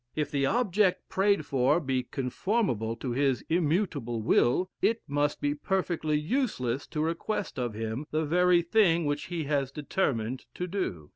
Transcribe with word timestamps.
If 0.15 0.31
the 0.31 0.47
object 0.47 1.09
prayed 1.09 1.45
for 1.45 1.79
be 1.79 2.01
conformable 2.01 2.95
to 2.95 3.11
his 3.11 3.45
immutable 3.49 4.19
will, 4.23 4.67
it 4.81 4.99
must 5.07 5.39
be 5.39 5.53
perfectly 5.53 6.17
useless 6.17 6.87
to 6.87 7.01
request 7.01 7.59
of 7.59 7.75
him 7.75 8.07
the 8.09 8.25
very 8.25 8.63
thing 8.63 9.05
which 9.05 9.25
he 9.25 9.43
has 9.43 9.71
determined 9.71 10.47
to 10.55 10.65
do. 10.65 11.09